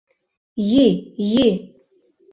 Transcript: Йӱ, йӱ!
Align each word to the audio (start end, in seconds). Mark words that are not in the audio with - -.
Йӱ, 0.69 0.85
йӱ! 1.31 1.47